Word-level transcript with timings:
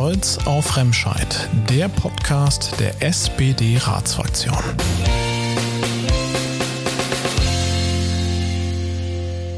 Stolz 0.00 0.38
auf 0.46 0.78
Remscheid, 0.78 1.50
der 1.68 1.86
Podcast 1.88 2.80
der 2.80 3.02
SPD-Ratsfraktion. 3.02 4.56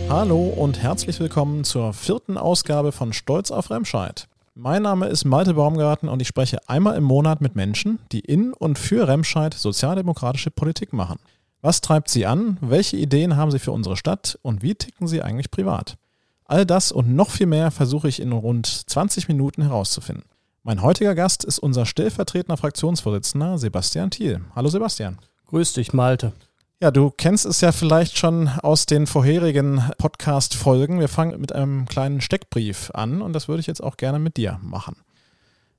Hallo 0.09 0.47
und 0.49 0.83
herzlich 0.83 1.21
willkommen 1.21 1.63
zur 1.63 1.93
vierten 1.93 2.37
Ausgabe 2.37 2.91
von 2.91 3.13
Stolz 3.13 3.53
auf 3.53 3.71
Remscheid. 3.71 4.27
Mein 4.57 4.83
Name 4.83 5.07
ist 5.07 5.25
Malte 5.25 5.55
Baumgarten 5.55 6.09
und 6.09 6.21
ich 6.21 6.27
spreche 6.27 6.59
einmal 6.69 6.97
im 6.97 7.05
Monat 7.05 7.41
mit 7.41 7.55
Menschen, 7.55 8.01
die 8.11 8.19
in 8.19 8.53
und 8.53 8.81
für 8.81 9.07
Remscheid 9.07 9.55
sozialdemokratische 9.55 10.51
Politik 10.51 10.93
machen. 10.93 11.21
Was 11.61 11.83
treibt 11.83 12.09
sie 12.09 12.27
an? 12.27 12.59
Welche 12.61 12.97
Ideen 12.97 13.37
haben 13.37 13.53
sie 13.53 13.61
für 13.61 13.71
unsere 13.71 13.97
Stadt? 13.97 14.41
Und 14.43 14.65
wie 14.65 14.75
ticken 14.75 15.07
sie 15.07 15.23
eigentlich 15.23 15.53
privat? 15.53 15.99
All 16.47 16.67
das 16.67 16.91
und 16.91 17.15
noch 17.15 17.31
viel 17.31 17.47
mehr 17.47 17.71
versuche 17.71 18.09
ich 18.09 18.21
in 18.21 18.33
rund 18.33 18.67
20 18.67 19.29
Minuten 19.29 19.63
herauszufinden. 19.63 20.25
Mein 20.65 20.81
heutiger 20.81 21.17
Gast 21.17 21.43
ist 21.43 21.59
unser 21.59 21.87
stellvertretender 21.87 22.57
Fraktionsvorsitzender 22.57 23.59
Sebastian 23.59 24.13
Thiel. 24.13 24.43
Hallo 24.55 24.69
Sebastian. 24.69 25.19
Grüß 25.47 25.73
dich, 25.73 25.93
Malte. 25.93 26.33
Ja, 26.81 26.93
du 26.93 27.11
kennst 27.11 27.47
es 27.47 27.61
ja 27.63 27.73
vielleicht 27.73 28.17
schon 28.17 28.47
aus 28.47 28.87
den 28.87 29.09
vorherigen 29.09 29.83
Podcast-Folgen. 29.99 31.01
Wir 31.01 31.09
fangen 31.09 31.41
mit 31.41 31.53
einem 31.53 31.87
kleinen 31.87 32.21
Steckbrief 32.21 32.93
an 32.95 33.23
und 33.23 33.33
das 33.33 33.49
würde 33.49 33.59
ich 33.59 33.67
jetzt 33.67 33.83
auch 33.83 33.97
gerne 33.97 34.21
mit 34.21 34.37
dir 34.37 34.61
machen. 34.63 34.95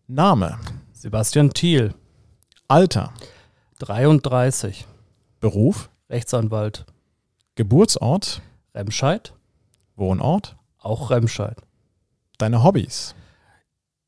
Name. 0.07 0.59
Sebastian 0.91 1.51
Thiel. 1.51 1.93
Alter. 2.67 3.13
33. 3.79 4.85
Beruf. 5.39 5.89
Rechtsanwalt. 6.09 6.85
Geburtsort. 7.55 8.41
Remscheid. 8.75 9.31
Wohnort. 9.95 10.57
Auch 10.77 11.09
Remscheid. 11.09 11.55
Deine 12.37 12.65
Hobbys? 12.65 13.15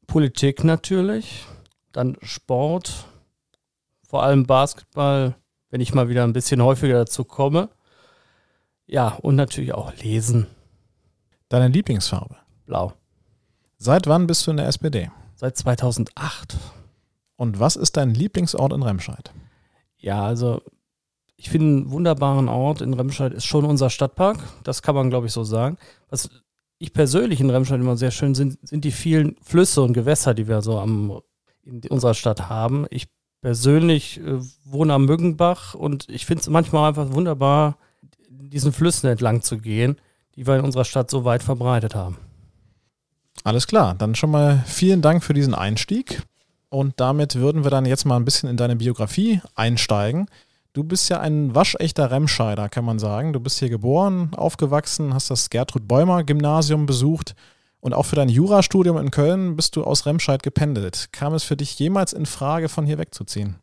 Politik 0.08 0.64
natürlich, 0.64 1.46
dann 1.92 2.18
Sport, 2.22 3.06
vor 4.08 4.24
allem 4.24 4.46
Basketball, 4.46 5.36
wenn 5.70 5.82
ich 5.82 5.94
mal 5.94 6.10
wieder 6.10 6.24
ein 6.24 6.34
bisschen 6.34 6.62
häufiger 6.64 7.00
dazu 7.00 7.24
komme. 7.24 7.70
Ja, 8.86 9.18
und 9.22 9.36
natürlich 9.36 9.74
auch 9.74 9.94
lesen. 9.96 10.48
Deine 11.50 11.68
Lieblingsfarbe? 11.68 12.38
Blau. 12.66 12.94
Seit 13.78 14.08
wann 14.08 14.28
bist 14.28 14.46
du 14.48 14.52
in 14.52 14.58
der 14.58 14.68
SPD? 14.68 15.10
Seit 15.36 15.58
2008. 15.58 16.58
Und 17.36 17.60
was 17.60 17.76
ist 17.76 17.98
dein 17.98 18.14
Lieblingsort 18.14 18.74
in 18.74 18.84
Remscheid? 18.84 19.34
Ja, 19.98 20.24
also 20.24 20.62
ich 21.36 21.50
finde 21.50 21.68
einen 21.68 21.92
wunderbaren 21.92 22.48
Ort 22.48 22.82
in 22.82 22.94
Remscheid 22.94 23.34
ist 23.34 23.46
schon 23.46 23.66
unser 23.66 23.90
Stadtpark. 23.90 24.38
Das 24.64 24.82
kann 24.82 24.96
man, 24.96 25.10
glaube 25.10 25.28
ich, 25.28 25.34
so 25.34 25.44
sagen. 25.44 25.78
Was 26.10 26.30
ich 26.78 26.94
persönlich 26.94 27.40
in 27.40 27.50
Remscheid 27.50 27.80
immer 27.80 27.98
sehr 27.98 28.12
schön 28.12 28.36
sind, 28.36 28.58
sind 28.68 28.84
die 28.84 28.92
vielen 28.92 29.36
Flüsse 29.42 29.82
und 29.82 29.94
Gewässer, 29.94 30.34
die 30.34 30.48
wir 30.48 30.62
so 30.62 30.80
am, 30.80 31.22
in 31.64 31.82
unserer 31.90 32.14
Stadt 32.14 32.50
haben. 32.50 32.86
Ich 32.90 33.08
persönlich 33.42 34.20
äh, 34.20 34.40
wohne 34.64 34.94
am 34.94 35.06
Müggenbach 35.06 35.74
und 35.74 36.10
ich 36.10 36.26
finde 36.26 36.42
es 36.42 36.50
manchmal 36.50 36.90
einfach 36.90 37.14
wunderbar, 37.14 37.78
diesen 38.30 38.74
Flüssen 38.74 39.10
entlang 39.10 39.42
zu 39.42 39.58
gehen, 39.58 39.98
die 40.36 40.48
wir 40.48 40.58
in 40.58 40.66
unserer 40.66 40.86
Stadt 40.86 41.10
so 41.10 41.26
weit 41.26 41.44
verbreitet 41.44 41.96
haben. 41.96 42.18
Alles 43.44 43.68
klar, 43.68 43.96
dann 43.96 44.16
schon 44.16 44.32
mal 44.32 44.64
vielen 44.66 45.02
Dank 45.02 45.24
für 45.24 45.34
diesen 45.34 45.54
Einstieg. 45.54 46.24
Und 46.70 47.00
damit 47.00 47.36
würden 47.36 47.64
wir 47.64 47.72
dann 47.72 47.86
jetzt 47.86 48.06
mal 48.06 48.16
ein 48.16 48.26
bisschen 48.26 48.50
in 48.50 48.58
deine 48.58 48.76
Biografie 48.76 49.42
einsteigen. 49.54 50.28
Du 50.76 50.84
bist 50.84 51.08
ja 51.08 51.22
ein 51.22 51.56
waschechter 51.56 52.12
Remscheider, 52.12 52.68
kann 52.68 52.84
man 52.84 53.00
sagen. 53.00 53.32
Du 53.32 53.40
bist 53.40 53.60
hier 53.60 53.70
geboren, 53.70 54.32
aufgewachsen, 54.36 55.14
hast 55.14 55.32
das 55.32 55.50
Gertrud 55.50 55.88
Bäumer 55.88 56.26
Gymnasium 56.26 56.86
besucht 56.86 57.34
und 57.80 57.94
auch 57.94 58.04
für 58.04 58.18
dein 58.18 58.28
Jurastudium 58.28 58.98
in 58.98 59.10
Köln 59.10 59.56
bist 59.56 59.78
du 59.78 59.86
aus 59.86 60.06
Remscheid 60.06 60.44
gependelt. 60.44 61.14
Kam 61.14 61.34
es 61.34 61.46
für 61.46 61.56
dich 61.56 61.80
jemals 61.80 62.12
in 62.12 62.26
Frage, 62.26 62.68
von 62.68 62.86
hier 62.86 62.98
wegzuziehen? 62.98 63.56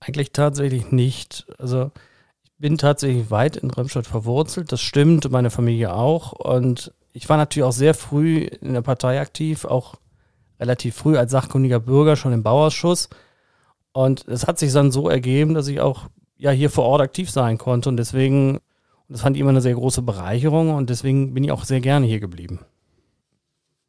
Eigentlich 0.00 0.32
tatsächlich 0.32 0.90
nicht. 0.90 1.44
Also 1.58 1.90
ich 2.42 2.52
bin 2.56 2.78
tatsächlich 2.78 3.30
weit 3.30 3.58
in 3.58 3.70
Remscheid 3.70 4.06
verwurzelt, 4.06 4.72
das 4.72 4.80
stimmt, 4.80 5.30
meine 5.30 5.50
Familie 5.50 5.92
auch. 5.92 6.32
Und 6.32 6.94
ich 7.12 7.28
war 7.28 7.36
natürlich 7.36 7.66
auch 7.66 7.72
sehr 7.72 7.92
früh 7.92 8.38
in 8.38 8.72
der 8.72 8.80
Partei 8.80 9.20
aktiv, 9.20 9.66
auch 9.66 9.96
relativ 10.58 10.94
früh 10.94 11.18
als 11.18 11.32
sachkundiger 11.32 11.80
Bürger 11.80 12.16
schon 12.16 12.32
im 12.32 12.42
Bauausschuss. 12.42 13.10
Und 13.94 14.26
es 14.26 14.46
hat 14.46 14.58
sich 14.58 14.72
dann 14.72 14.90
so 14.90 15.08
ergeben, 15.08 15.54
dass 15.54 15.68
ich 15.68 15.80
auch 15.80 16.08
ja 16.36 16.50
hier 16.50 16.68
vor 16.68 16.84
Ort 16.84 17.00
aktiv 17.00 17.30
sein 17.30 17.58
konnte 17.58 17.88
und 17.88 17.96
deswegen, 17.96 18.58
das 19.08 19.20
fand 19.20 19.36
ich 19.36 19.40
immer 19.40 19.50
eine 19.50 19.60
sehr 19.60 19.74
große 19.74 20.02
Bereicherung 20.02 20.74
und 20.74 20.90
deswegen 20.90 21.32
bin 21.32 21.44
ich 21.44 21.52
auch 21.52 21.64
sehr 21.64 21.80
gerne 21.80 22.04
hier 22.04 22.18
geblieben. 22.18 22.58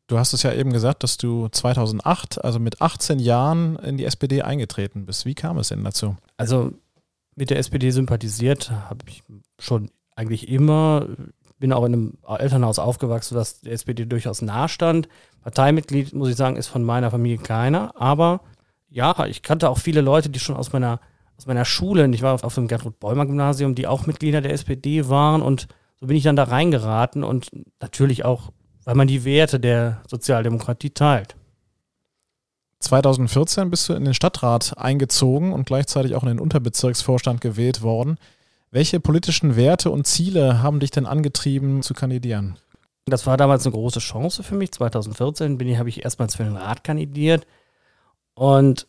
Du 0.06 0.20
hast 0.20 0.34
es 0.34 0.44
ja 0.44 0.54
eben 0.54 0.72
gesagt, 0.72 1.02
dass 1.02 1.18
du 1.18 1.48
2008, 1.48 2.46
also 2.46 2.60
mit 2.60 2.84
18 2.84 3.18
Jahren 3.18 3.78
in 3.78 3.98
die 3.98 4.06
SPD 4.06 4.44
eingetreten 4.44 5.08
bist. 5.08 5.26
Wie 5.26 5.34
kam 5.34 5.58
es 5.58 5.70
denn 5.70 5.84
dazu? 5.84 6.16
Also 6.38 6.72
mit 7.36 7.50
der 7.50 7.58
SPD 7.58 7.90
sympathisiert 7.90 8.70
habe 8.70 9.00
ich 9.08 9.24
schon 9.58 9.90
eigentlich 10.16 10.48
immer. 10.48 11.08
Bin 11.58 11.74
auch 11.74 11.86
in 11.86 11.94
einem 11.94 12.14
Elternhaus 12.28 12.78
aufgewachsen, 12.78 13.34
das 13.34 13.62
der 13.62 13.74
SPD 13.74 14.06
durchaus 14.06 14.44
nahe 14.44 14.70
stand. 14.70 15.10
Parteimitglied, 15.42 16.14
muss 16.14 16.30
ich 16.30 16.36
sagen, 16.36 16.58
ist 16.58 16.68
von 16.68 16.84
meiner 16.84 17.10
Familie 17.10 17.40
keiner, 17.40 18.00
aber 18.00 18.42
ja, 18.96 19.26
ich 19.26 19.42
kannte 19.42 19.70
auch 19.70 19.78
viele 19.78 20.00
Leute, 20.00 20.30
die 20.30 20.40
schon 20.40 20.56
aus 20.56 20.72
meiner, 20.72 21.02
aus 21.38 21.46
meiner 21.48 21.66
Schule, 21.66 22.10
ich 22.12 22.22
war 22.22 22.34
auf, 22.34 22.46
auf 22.46 22.56
dem 22.56 22.70
Gertrud-Bäumer-Gymnasium, 22.70 23.76
die 23.76 23.88
auch 23.88 24.08
Mitglieder 24.08 24.40
der 24.40 24.54
SPD 24.54 25.10
waren 25.10 25.42
und 25.42 25.68
so 26.00 26.08
bin 26.08 26.16
ich 26.16 26.24
dann 26.24 26.38
da 26.38 26.46
reingeraten 26.46 27.26
und 27.26 27.50
natürlich 27.82 28.24
auch, 28.24 28.52
weil 28.86 28.96
man 28.96 29.08
die 29.08 29.26
Werte 29.26 29.60
der 29.60 30.02
Sozialdemokratie 30.08 30.92
teilt. 30.92 31.36
2014 32.80 33.70
bist 33.70 33.90
du 33.90 33.94
in 33.94 34.06
den 34.06 34.14
Stadtrat 34.14 34.78
eingezogen 34.78 35.52
und 35.52 35.66
gleichzeitig 35.66 36.16
auch 36.16 36.24
in 36.24 36.30
den 36.30 36.40
Unterbezirksvorstand 36.40 37.42
gewählt 37.42 37.82
worden. 37.82 38.18
Welche 38.72 39.02
politischen 39.02 39.58
Werte 39.58 39.92
und 39.92 40.08
Ziele 40.08 40.64
haben 40.64 40.80
dich 40.80 40.92
denn 40.92 41.06
angetrieben 41.06 41.82
zu 41.82 41.94
kandidieren? 41.94 42.58
Das 43.06 43.28
war 43.28 43.36
damals 43.36 43.66
eine 43.66 43.74
große 43.74 44.00
Chance 44.00 44.42
für 44.42 44.56
mich. 44.56 44.72
2014 44.72 45.58
bin 45.58 45.68
ich, 45.68 45.78
habe 45.78 45.90
ich 45.90 46.04
erstmals 46.06 46.36
für 46.36 46.44
den 46.46 46.56
Rat 46.56 46.86
kandidiert. 46.86 47.46
Und 48.36 48.88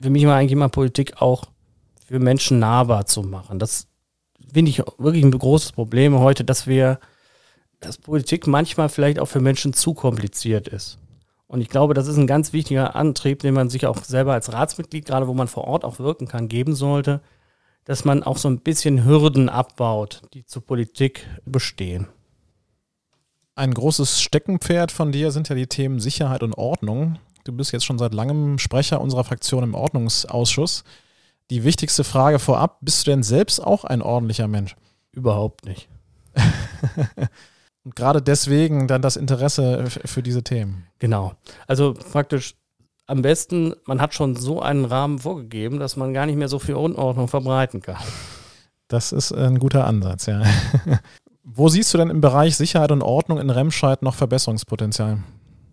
für 0.00 0.10
mich 0.10 0.26
war 0.26 0.36
eigentlich 0.36 0.52
immer 0.52 0.68
Politik 0.68 1.20
auch 1.20 1.44
für 2.06 2.18
Menschen 2.18 2.58
nahbar 2.58 3.06
zu 3.06 3.22
machen. 3.22 3.58
Das 3.58 3.88
finde 4.52 4.70
ich 4.70 4.82
wirklich 4.98 5.24
ein 5.24 5.30
großes 5.30 5.72
Problem 5.72 6.18
heute, 6.18 6.44
dass 6.44 6.66
wir, 6.66 7.00
dass 7.80 7.98
Politik 7.98 8.46
manchmal 8.46 8.88
vielleicht 8.88 9.18
auch 9.18 9.26
für 9.26 9.40
Menschen 9.40 9.72
zu 9.72 9.94
kompliziert 9.94 10.68
ist. 10.68 10.98
Und 11.46 11.60
ich 11.60 11.68
glaube, 11.68 11.94
das 11.94 12.06
ist 12.06 12.16
ein 12.16 12.26
ganz 12.26 12.52
wichtiger 12.52 12.96
Antrieb, 12.96 13.40
den 13.40 13.54
man 13.54 13.68
sich 13.68 13.86
auch 13.86 14.04
selber 14.04 14.32
als 14.32 14.52
Ratsmitglied, 14.52 15.04
gerade 15.04 15.28
wo 15.28 15.34
man 15.34 15.48
vor 15.48 15.64
Ort 15.64 15.84
auch 15.84 15.98
wirken 15.98 16.26
kann, 16.26 16.48
geben 16.48 16.74
sollte, 16.74 17.20
dass 17.84 18.04
man 18.04 18.22
auch 18.22 18.38
so 18.38 18.48
ein 18.48 18.60
bisschen 18.60 19.04
Hürden 19.04 19.48
abbaut, 19.48 20.22
die 20.32 20.46
zur 20.46 20.64
Politik 20.64 21.26
bestehen. 21.44 22.08
Ein 23.54 23.74
großes 23.74 24.22
Steckenpferd 24.22 24.92
von 24.92 25.12
dir 25.12 25.30
sind 25.30 25.50
ja 25.50 25.54
die 25.54 25.66
Themen 25.66 26.00
Sicherheit 26.00 26.42
und 26.42 26.54
Ordnung. 26.54 27.18
Du 27.44 27.52
bist 27.52 27.72
jetzt 27.72 27.84
schon 27.84 27.98
seit 27.98 28.14
langem 28.14 28.58
Sprecher 28.58 29.00
unserer 29.00 29.24
Fraktion 29.24 29.64
im 29.64 29.74
Ordnungsausschuss. 29.74 30.84
Die 31.50 31.64
wichtigste 31.64 32.04
Frage 32.04 32.38
vorab, 32.38 32.78
bist 32.80 33.06
du 33.06 33.10
denn 33.10 33.22
selbst 33.22 33.60
auch 33.60 33.84
ein 33.84 34.00
ordentlicher 34.00 34.48
Mensch? 34.48 34.76
Überhaupt 35.12 35.66
nicht. 35.66 35.88
Und 37.84 37.96
gerade 37.96 38.22
deswegen 38.22 38.86
dann 38.86 39.02
das 39.02 39.16
Interesse 39.16 39.86
für 40.04 40.22
diese 40.22 40.44
Themen. 40.44 40.86
Genau. 41.00 41.34
Also 41.66 41.94
praktisch 41.94 42.54
am 43.06 43.22
besten, 43.22 43.74
man 43.86 44.00
hat 44.00 44.14
schon 44.14 44.36
so 44.36 44.62
einen 44.62 44.84
Rahmen 44.84 45.18
vorgegeben, 45.18 45.80
dass 45.80 45.96
man 45.96 46.14
gar 46.14 46.26
nicht 46.26 46.36
mehr 46.36 46.48
so 46.48 46.60
viel 46.60 46.76
Unordnung 46.76 47.26
verbreiten 47.26 47.82
kann. 47.82 47.96
Das 48.86 49.10
ist 49.10 49.32
ein 49.32 49.58
guter 49.58 49.86
Ansatz, 49.86 50.26
ja. 50.26 50.42
Wo 51.42 51.68
siehst 51.68 51.92
du 51.92 51.98
denn 51.98 52.10
im 52.10 52.20
Bereich 52.20 52.56
Sicherheit 52.56 52.92
und 52.92 53.02
Ordnung 53.02 53.38
in 53.38 53.50
Remscheid 53.50 54.00
noch 54.02 54.14
Verbesserungspotenzial? 54.14 55.18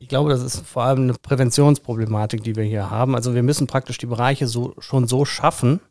Ich 0.09 0.11
glaube, 0.11 0.31
das 0.31 0.41
ist 0.41 0.65
vor 0.65 0.85
allem 0.85 1.03
eine 1.03 1.13
Präventionsproblematik, 1.13 2.43
die 2.43 2.55
wir 2.55 2.63
hier 2.63 2.89
haben. 2.89 3.13
Also 3.13 3.35
wir 3.35 3.43
müssen 3.43 3.67
praktisch 3.67 3.99
die 3.99 4.07
Bereiche 4.07 4.47
so, 4.47 4.73
schon 4.79 5.07
so 5.07 5.23
schaffen, 5.23 5.81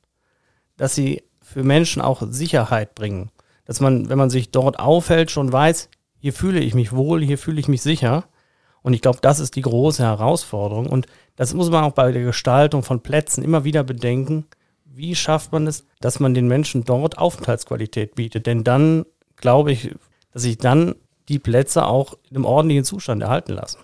dass 0.77 0.97
sie 0.97 1.23
für 1.41 1.63
Menschen 1.63 2.03
auch 2.03 2.23
Sicherheit 2.29 2.97
bringen. 2.97 3.31
Dass 3.65 3.79
man, 3.79 4.09
wenn 4.09 4.19
man 4.19 4.29
sich 4.29 4.51
dort 4.51 4.81
aufhält, 4.81 5.31
schon 5.31 5.53
weiß, 5.53 5.89
hier 6.19 6.33
fühle 6.33 6.59
ich 6.59 6.75
mich 6.75 6.91
wohl, 6.91 7.23
hier 7.23 7.39
fühle 7.39 7.61
ich 7.61 7.69
mich 7.69 7.81
sicher. 7.81 8.25
Und 8.83 8.93
ich 8.93 9.03
glaube, 9.03 9.21
das 9.23 9.39
ist 9.39 9.55
die 9.55 9.63
große 9.63 10.03
Herausforderung. 10.03 10.89
Und 10.89 11.07
das 11.37 11.55
muss 11.55 11.71
man 11.71 11.85
auch 11.85 11.93
bei 11.93 12.11
der 12.11 12.25
Gestaltung 12.25 12.83
von 12.83 13.01
Plätzen 13.01 13.45
immer 13.45 13.63
wieder 13.63 13.85
bedenken. 13.85 14.47
Wie 14.85 15.15
schafft 15.15 15.53
man 15.53 15.69
es, 15.69 15.87
dass 16.01 16.19
man 16.19 16.35
den 16.35 16.49
Menschen 16.49 16.83
dort 16.85 17.19
Aufenthaltsqualität 17.19 18.17
bietet? 18.17 18.47
Denn 18.47 18.65
dann 18.65 19.07
glaube 19.37 19.71
ich, 19.71 19.95
dass 20.33 20.43
sich 20.43 20.59
dann 20.59 20.97
die 21.29 21.39
Plätze 21.39 21.87
auch 21.87 22.15
in 22.29 22.35
einem 22.35 22.47
ordentlichen 22.47 22.85
Zustand 22.85 23.23
erhalten 23.23 23.53
lassen. 23.53 23.79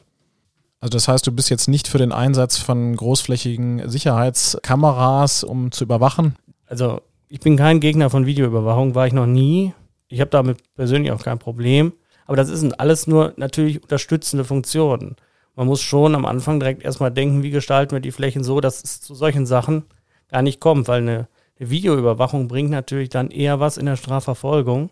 Also 0.84 0.98
das 0.98 1.08
heißt, 1.08 1.26
du 1.26 1.32
bist 1.32 1.48
jetzt 1.48 1.66
nicht 1.66 1.88
für 1.88 1.96
den 1.96 2.12
Einsatz 2.12 2.58
von 2.58 2.94
großflächigen 2.94 3.88
Sicherheitskameras, 3.88 5.42
um 5.42 5.72
zu 5.72 5.82
überwachen? 5.82 6.36
Also 6.66 7.00
ich 7.30 7.40
bin 7.40 7.56
kein 7.56 7.80
Gegner 7.80 8.10
von 8.10 8.26
Videoüberwachung, 8.26 8.94
war 8.94 9.06
ich 9.06 9.14
noch 9.14 9.24
nie. 9.24 9.72
Ich 10.08 10.20
habe 10.20 10.30
damit 10.30 10.58
persönlich 10.74 11.10
auch 11.10 11.22
kein 11.22 11.38
Problem. 11.38 11.94
Aber 12.26 12.36
das 12.36 12.48
sind 12.48 12.80
alles 12.80 13.06
nur 13.06 13.32
natürlich 13.38 13.82
unterstützende 13.82 14.44
Funktionen. 14.44 15.16
Man 15.56 15.68
muss 15.68 15.80
schon 15.80 16.14
am 16.14 16.26
Anfang 16.26 16.60
direkt 16.60 16.84
erstmal 16.84 17.10
denken, 17.10 17.42
wie 17.42 17.50
gestalten 17.50 17.92
wir 17.92 18.00
die 18.00 18.12
Flächen 18.12 18.44
so, 18.44 18.60
dass 18.60 18.84
es 18.84 19.00
zu 19.00 19.14
solchen 19.14 19.46
Sachen 19.46 19.84
gar 20.28 20.42
nicht 20.42 20.60
kommt, 20.60 20.86
weil 20.86 21.00
eine, 21.00 21.28
eine 21.58 21.70
Videoüberwachung 21.70 22.46
bringt 22.46 22.68
natürlich 22.68 23.08
dann 23.08 23.30
eher 23.30 23.58
was 23.58 23.78
in 23.78 23.86
der 23.86 23.96
Strafverfolgung 23.96 24.90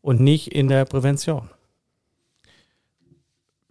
und 0.00 0.18
nicht 0.18 0.54
in 0.54 0.68
der 0.68 0.86
Prävention. 0.86 1.50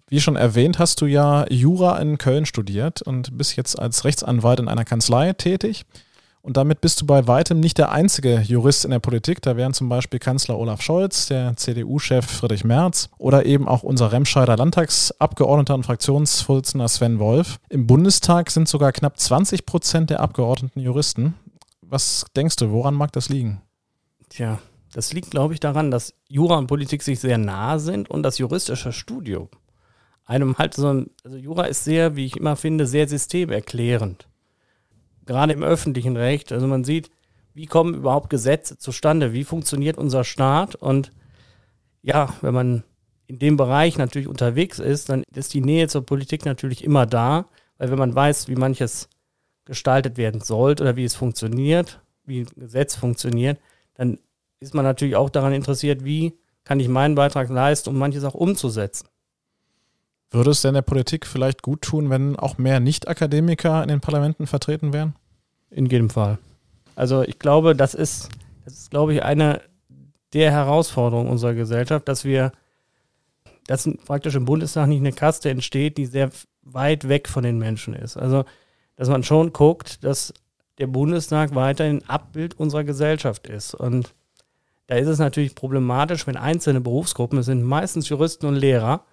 Wie 0.08 0.22
schon 0.22 0.36
erwähnt, 0.36 0.78
hast 0.78 1.02
du 1.02 1.08
ja 1.08 1.46
Jura 1.50 1.98
in 1.98 2.20
Köln 2.20 2.46
studiert 2.46 3.02
und 3.02 3.38
bist 3.38 3.56
jetzt 3.56 3.80
als 3.80 4.04
Rechtsanwalt 4.06 4.60
in 4.60 4.68
einer 4.68 4.86
Kanzlei 4.86 5.34
tätig. 5.34 5.86
Und 6.44 6.58
damit 6.58 6.80
bist 6.80 7.02
du 7.02 7.08
bei 7.08 7.26
weitem 7.26 7.60
nicht 7.60 7.80
der 7.80 7.92
einzige 7.92 8.40
Jurist 8.42 8.86
in 8.86 8.92
der 8.92 9.00
Politik. 9.00 9.42
Da 9.42 9.58
wären 9.58 9.74
zum 9.74 9.90
Beispiel 9.90 10.20
Kanzler 10.20 10.60
Olaf 10.60 10.80
Scholz, 10.84 11.26
der 11.26 11.58
CDU-Chef 11.58 12.24
Friedrich 12.24 12.64
Merz 12.64 13.10
oder 13.18 13.48
eben 13.48 13.68
auch 13.68 13.82
unser 13.82 14.12
Remscheider 14.12 14.56
Landtagsabgeordneter 14.56 15.74
und 15.74 15.88
Fraktionsvorsitzender 15.88 16.88
Sven 16.88 17.18
Wolf. 17.18 17.58
Im 17.70 17.88
Bundestag 17.88 18.52
sind 18.52 18.68
sogar 18.68 18.92
knapp 18.92 19.20
20 19.20 19.66
Prozent 19.66 20.12
der 20.12 20.20
Abgeordneten 20.20 20.82
Juristen. 20.82 21.34
Was 21.82 22.28
denkst 22.36 22.58
du, 22.58 22.70
woran 22.70 22.94
mag 22.94 23.12
das 23.14 23.30
liegen? 23.30 23.64
Tja, 24.30 24.60
das 24.94 25.14
liegt, 25.14 25.32
glaube 25.32 25.56
ich, 25.56 25.60
daran, 25.60 25.90
dass 25.90 26.14
Jura 26.30 26.60
und 26.60 26.68
Politik 26.68 27.02
sich 27.02 27.20
sehr 27.20 27.40
nahe 27.40 27.80
sind 27.80 28.08
und 28.08 28.22
das 28.22 28.38
juristische 28.38 28.94
Studium 28.94 29.50
einem 30.26 30.58
halt 30.58 30.74
so 30.74 30.92
ein, 30.92 31.10
also 31.24 31.38
Jura 31.38 31.66
ist 31.66 31.84
sehr, 31.84 32.16
wie 32.16 32.26
ich 32.26 32.38
immer 32.38 32.56
finde, 32.56 32.88
sehr 32.88 33.08
systemerklärend 33.08 34.28
gerade 35.26 35.54
im 35.54 35.64
öffentlichen 35.64 36.18
Recht. 36.18 36.52
Also 36.52 36.68
man 36.68 36.84
sieht, 36.84 37.10
wie 37.54 37.66
kommen 37.66 37.94
überhaupt 37.94 38.30
Gesetze 38.30 38.78
zustande, 38.78 39.34
wie 39.34 39.44
funktioniert 39.44 39.98
unser 39.98 40.24
Staat 40.24 40.76
und 40.76 41.12
ja, 42.02 42.34
wenn 42.42 42.54
man 42.54 42.84
in 43.28 43.40
dem 43.40 43.58
Bereich 43.58 43.98
natürlich 43.98 44.28
unterwegs 44.28 44.78
ist, 44.78 45.10
dann 45.10 45.24
ist 45.34 45.54
die 45.54 45.62
Nähe 45.62 45.88
zur 45.88 46.06
Politik 46.06 46.46
natürlich 46.46 46.84
immer 46.84 47.08
da, 47.08 47.48
weil 47.78 47.90
wenn 47.90 47.98
man 47.98 48.14
weiß, 48.14 48.48
wie 48.48 48.56
manches 48.56 49.10
gestaltet 49.66 50.18
werden 50.18 50.42
sollte 50.42 50.84
oder 50.84 50.96
wie 50.96 51.06
es 51.06 51.16
funktioniert, 51.16 52.02
wie 52.26 52.42
ein 52.42 52.48
Gesetz 52.56 52.96
funktioniert, 52.96 53.60
dann 53.96 54.20
ist 54.60 54.76
man 54.76 54.86
natürlich 54.86 55.16
auch 55.16 55.32
daran 55.32 55.54
interessiert, 55.54 56.06
wie 56.06 56.38
kann 56.64 56.80
ich 56.80 56.88
meinen 56.88 57.16
Beitrag 57.16 57.50
leisten, 57.50 57.90
um 57.90 57.98
manches 57.98 58.24
auch 58.24 58.36
umzusetzen. 58.36 59.08
Würde 60.36 60.52
es 60.52 60.62
denn 60.62 60.74
der 60.74 60.82
Politik 60.82 61.26
vielleicht 61.26 61.62
gut 61.62 61.82
tun, 61.82 62.10
wenn 62.10 62.36
auch 62.36 62.58
mehr 62.58 62.82
Nicht-Akademiker 62.82 63.82
in 63.82 63.88
den 63.88 64.02
Parlamenten 64.02 64.48
vertreten 64.48 64.92
wären? 64.92 65.16
In 65.72 65.86
jedem 65.86 66.10
Fall. 66.10 66.40
Also 66.96 67.22
ich 67.24 67.40
glaube, 67.40 67.74
das 67.74 67.94
ist, 67.94 68.28
das 68.66 68.74
ist, 68.74 68.92
glaube 68.92 69.14
ich, 69.14 69.24
eine 69.24 69.62
der 70.34 70.52
Herausforderungen 70.52 71.30
unserer 71.30 71.54
Gesellschaft, 71.54 72.10
dass 72.10 72.26
wir, 72.26 72.52
dass 73.68 73.90
praktisch 74.06 74.36
im 74.36 74.44
Bundestag 74.44 74.90
nicht 74.90 75.00
eine 75.00 75.14
Kaste 75.14 75.50
entsteht, 75.50 75.98
die 75.98 76.06
sehr 76.06 76.32
weit 76.64 77.08
weg 77.08 77.30
von 77.30 77.44
den 77.46 77.58
Menschen 77.58 77.94
ist. 77.94 78.18
Also, 78.18 78.44
dass 78.98 79.08
man 79.08 79.24
schon 79.24 79.54
guckt, 79.54 80.04
dass 80.04 80.34
der 80.80 80.88
Bundestag 80.88 81.56
weiterhin 81.56 82.04
Abbild 82.10 82.60
unserer 82.60 82.84
Gesellschaft 82.84 83.48
ist. 83.48 83.74
Und 83.74 84.14
da 84.88 84.96
ist 84.96 85.08
es 85.08 85.20
natürlich 85.20 85.56
problematisch, 85.56 86.28
wenn 86.28 86.36
einzelne 86.36 86.82
Berufsgruppen, 86.82 87.40
es 87.40 87.46
sind 87.46 87.64
meistens 87.64 88.10
Juristen 88.10 88.48
und 88.48 88.56
Lehrer, 88.56 89.06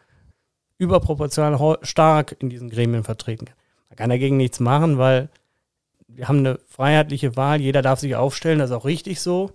überproportional 0.82 1.78
stark 1.82 2.36
in 2.40 2.50
diesen 2.50 2.68
Gremien 2.68 3.04
vertreten. 3.04 3.46
Man 3.88 3.96
kann 3.96 4.10
dagegen 4.10 4.36
nichts 4.36 4.58
machen, 4.58 4.98
weil 4.98 5.28
wir 6.08 6.28
haben 6.28 6.38
eine 6.38 6.58
freiheitliche 6.68 7.36
Wahl, 7.36 7.60
jeder 7.60 7.82
darf 7.82 8.00
sich 8.00 8.16
aufstellen, 8.16 8.58
das 8.58 8.70
ist 8.70 8.76
auch 8.76 8.84
richtig 8.84 9.20
so. 9.20 9.52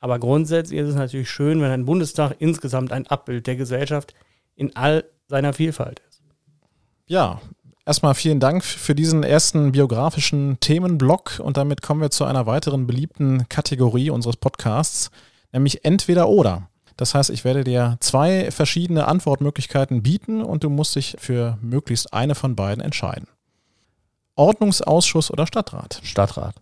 Aber 0.00 0.18
grundsätzlich 0.18 0.78
ist 0.78 0.90
es 0.90 0.94
natürlich 0.94 1.28
schön, 1.28 1.60
wenn 1.60 1.70
ein 1.70 1.84
Bundestag 1.84 2.36
insgesamt 2.38 2.92
ein 2.92 3.06
Abbild 3.08 3.46
der 3.46 3.56
Gesellschaft 3.56 4.14
in 4.54 4.76
all 4.76 5.04
seiner 5.26 5.52
Vielfalt 5.52 6.00
ist. 6.08 6.22
Ja, 7.06 7.40
erstmal 7.84 8.14
vielen 8.14 8.38
Dank 8.38 8.64
für 8.64 8.94
diesen 8.94 9.24
ersten 9.24 9.72
biografischen 9.72 10.60
Themenblock 10.60 11.40
und 11.42 11.56
damit 11.56 11.82
kommen 11.82 12.00
wir 12.00 12.10
zu 12.10 12.24
einer 12.24 12.46
weiteren 12.46 12.86
beliebten 12.86 13.48
Kategorie 13.48 14.10
unseres 14.10 14.36
Podcasts, 14.36 15.10
nämlich 15.52 15.84
entweder 15.84 16.28
oder. 16.28 16.68
Das 16.98 17.14
heißt, 17.14 17.30
ich 17.30 17.44
werde 17.44 17.62
dir 17.62 17.96
zwei 18.00 18.50
verschiedene 18.50 19.06
Antwortmöglichkeiten 19.06 20.02
bieten 20.02 20.42
und 20.42 20.64
du 20.64 20.68
musst 20.68 20.96
dich 20.96 21.14
für 21.20 21.56
möglichst 21.62 22.12
eine 22.12 22.34
von 22.34 22.56
beiden 22.56 22.82
entscheiden. 22.82 23.28
Ordnungsausschuss 24.34 25.30
oder 25.30 25.46
Stadtrat? 25.46 26.00
Stadtrat. 26.02 26.56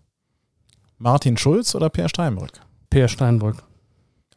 Martin 0.98 1.38
Schulz 1.38 1.74
oder 1.74 1.88
Peer 1.88 2.10
Steinbrück? 2.10 2.60
Peer 2.90 3.08
Steinbrück. 3.08 3.64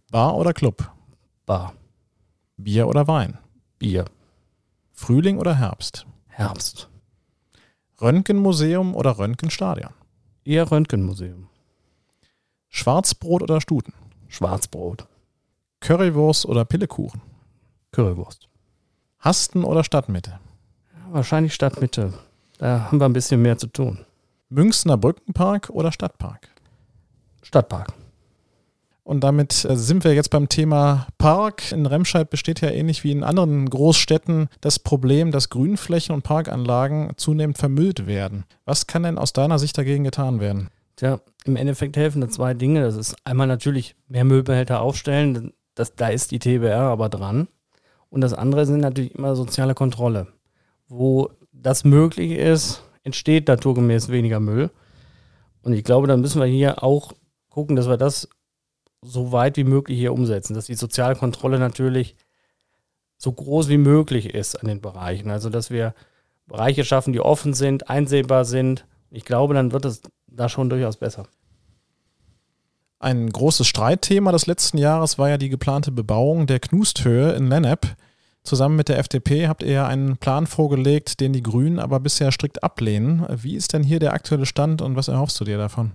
Bar 0.10 0.38
oder 0.38 0.54
Club? 0.54 0.90
Bar. 1.46 1.74
Bier 2.56 2.88
oder 2.88 3.10
Wein? 3.10 3.38
Bier. 3.78 4.06
Frühling 4.94 5.38
oder 5.38 5.56
Herbst? 5.58 6.06
Herbst. 6.28 6.88
Röntgenmuseum 8.00 8.96
oder 8.96 9.18
Röntgenstadion? 9.18 9.92
Eher 10.46 10.72
Röntgenmuseum. 10.72 11.50
Schwarzbrot 12.70 13.44
oder 13.44 13.60
Stuten? 13.60 13.94
Schwarzbrot. 14.30 15.09
Currywurst 15.90 16.46
oder 16.46 16.66
Pillekuchen? 16.66 17.20
Currywurst. 17.94 18.48
Hasten 19.18 19.64
oder 19.64 19.84
Stadtmitte? 19.84 20.40
Wahrscheinlich 21.10 21.56
Stadtmitte. 21.56 22.14
Da 22.60 22.82
haben 22.82 23.00
wir 23.00 23.06
ein 23.06 23.14
bisschen 23.14 23.42
mehr 23.42 23.58
zu 23.58 23.66
tun. 23.66 24.06
Münchner 24.50 24.98
Brückenpark 24.98 25.72
oder 25.72 25.92
Stadtpark? 25.92 26.48
Stadtpark. 27.42 27.92
Und 29.04 29.22
damit 29.22 29.66
äh, 29.66 29.76
sind 29.76 30.04
wir 30.04 30.14
jetzt 30.14 30.30
beim 30.30 30.48
Thema 30.48 31.08
Park. 31.18 31.72
In 31.72 31.88
Remscheid 31.88 32.30
besteht 32.30 32.62
ja 32.62 32.70
ähnlich 32.70 33.04
wie 33.04 33.12
in 33.12 33.24
anderen 33.24 33.68
Großstädten 33.68 34.50
das 34.62 34.78
Problem, 34.78 35.32
dass 35.32 35.50
Grünflächen 35.50 36.14
und 36.14 36.22
Parkanlagen 36.22 37.14
zunehmend 37.18 37.58
vermüllt 37.58 38.06
werden. 38.06 38.44
Was 38.64 38.86
kann 38.86 39.02
denn 39.02 39.18
aus 39.18 39.34
deiner 39.34 39.58
Sicht 39.58 39.76
dagegen 39.76 40.04
getan 40.04 40.40
werden? 40.40 40.70
Tja, 40.98 41.20
im 41.46 41.56
Endeffekt 41.56 41.98
helfen 41.98 42.22
da 42.22 42.30
zwei 42.30 42.54
Dinge. 42.54 42.82
Das 42.84 42.96
ist 42.96 43.16
einmal 43.24 43.48
natürlich 43.48 43.96
mehr 44.08 44.24
Müllbehälter 44.24 44.82
aufstellen. 44.82 45.54
Das, 45.80 45.96
da 45.96 46.10
ist 46.10 46.32
die 46.32 46.40
TBR 46.40 46.82
aber 46.82 47.08
dran. 47.08 47.48
Und 48.10 48.20
das 48.20 48.34
andere 48.34 48.66
sind 48.66 48.82
natürlich 48.82 49.16
immer 49.16 49.38
soziale 49.38 49.76
Kontrolle. 49.76 50.28
Wo 50.90 51.30
das 51.54 51.86
möglich 51.86 52.34
ist, 52.34 52.84
entsteht 53.04 53.48
naturgemäß 53.48 54.10
weniger 54.10 54.42
Müll. 54.42 54.72
Und 55.62 55.72
ich 55.72 55.86
glaube, 55.86 56.08
dann 56.08 56.20
müssen 56.20 56.42
wir 56.42 56.48
hier 56.48 56.84
auch 56.84 57.14
gucken, 57.48 57.78
dass 57.78 57.88
wir 57.88 57.96
das 57.96 58.28
so 59.02 59.32
weit 59.32 59.56
wie 59.56 59.64
möglich 59.64 59.98
hier 59.98 60.12
umsetzen, 60.12 60.54
dass 60.54 60.66
die 60.66 60.76
soziale 60.76 61.16
Kontrolle 61.16 61.60
natürlich 61.60 62.18
so 63.18 63.32
groß 63.32 63.70
wie 63.70 63.78
möglich 63.78 64.34
ist 64.34 64.56
an 64.56 64.68
den 64.68 64.82
Bereichen. 64.82 65.30
Also, 65.30 65.50
dass 65.50 65.72
wir 65.72 65.94
Bereiche 66.46 66.84
schaffen, 66.84 67.14
die 67.14 67.22
offen 67.22 67.54
sind, 67.54 67.90
einsehbar 67.90 68.44
sind. 68.44 68.86
Ich 69.12 69.24
glaube, 69.24 69.54
dann 69.54 69.72
wird 69.72 69.86
es 69.86 70.02
da 70.28 70.50
schon 70.50 70.70
durchaus 70.70 70.98
besser. 70.98 71.26
Ein 73.00 73.30
großes 73.30 73.66
Streitthema 73.66 74.34
des 74.34 74.46
letzten 74.46 74.78
Jahres 74.78 75.18
war 75.18 75.30
ja 75.30 75.38
die 75.38 75.48
geplante 75.48 75.90
Bebauung 75.90 76.48
der 76.48 76.60
Knusthöhe 76.60 77.32
in 77.32 77.48
Lennep. 77.48 77.96
Zusammen 78.44 78.76
mit 78.76 78.90
der 78.90 79.00
FDP 79.00 79.48
habt 79.48 79.64
ihr 79.64 79.72
ja 79.72 79.88
einen 79.88 80.18
Plan 80.18 80.48
vorgelegt, 80.48 81.22
den 81.22 81.32
die 81.32 81.44
Grünen 81.44 81.80
aber 81.80 82.02
bisher 82.02 82.34
strikt 82.34 82.62
ablehnen. 82.62 83.26
Wie 83.30 83.56
ist 83.56 83.72
denn 83.72 83.84
hier 83.84 84.00
der 84.00 84.14
aktuelle 84.14 84.46
Stand 84.46 84.82
und 84.82 84.98
was 84.98 85.08
erhoffst 85.08 85.40
du 85.40 85.46
dir 85.46 85.58
davon? 85.58 85.94